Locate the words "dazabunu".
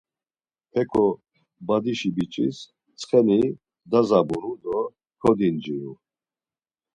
3.91-4.51